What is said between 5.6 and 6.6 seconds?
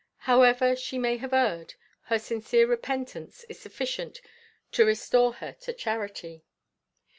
to charity.